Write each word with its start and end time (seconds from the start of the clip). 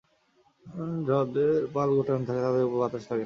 যাহাদের 1.07 1.53
পাল 1.73 1.89
গুটানো 1.89 2.23
থাকে, 2.27 2.41
তাহাদের 2.41 2.67
উপর 2.67 2.77
বাতাস 2.81 3.03
লাগে 3.03 3.09
না। 3.09 3.19